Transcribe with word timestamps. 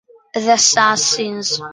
The 0.33 0.53
Assassins 0.55 1.61